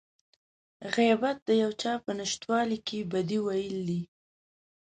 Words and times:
غيبت 0.95 1.37
د 1.47 1.49
يو 1.63 1.71
چا 1.81 1.93
په 2.03 2.11
نشتوالي 2.19 2.79
کې 2.87 2.99
بدي 3.11 3.39
ويل 3.47 3.77
دي. 3.89 4.01